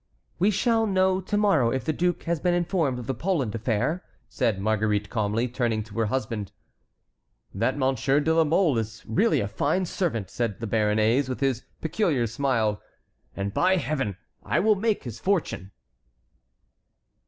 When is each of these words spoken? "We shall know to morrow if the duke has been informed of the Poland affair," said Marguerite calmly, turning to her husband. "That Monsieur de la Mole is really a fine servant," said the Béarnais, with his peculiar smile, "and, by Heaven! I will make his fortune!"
"We 0.39 0.49
shall 0.49 0.87
know 0.87 1.21
to 1.21 1.37
morrow 1.37 1.69
if 1.69 1.85
the 1.85 1.93
duke 1.93 2.23
has 2.23 2.39
been 2.39 2.55
informed 2.55 2.97
of 2.97 3.05
the 3.05 3.13
Poland 3.13 3.53
affair," 3.53 4.03
said 4.27 4.59
Marguerite 4.59 5.11
calmly, 5.11 5.47
turning 5.47 5.83
to 5.83 5.99
her 5.99 6.07
husband. 6.07 6.51
"That 7.53 7.77
Monsieur 7.77 8.19
de 8.19 8.33
la 8.33 8.43
Mole 8.43 8.79
is 8.79 9.03
really 9.05 9.41
a 9.41 9.47
fine 9.47 9.85
servant," 9.85 10.31
said 10.31 10.59
the 10.59 10.65
Béarnais, 10.65 11.29
with 11.29 11.39
his 11.39 11.61
peculiar 11.81 12.25
smile, 12.25 12.81
"and, 13.35 13.53
by 13.53 13.75
Heaven! 13.75 14.17
I 14.41 14.59
will 14.59 14.73
make 14.75 15.03
his 15.03 15.19
fortune!" 15.19 15.69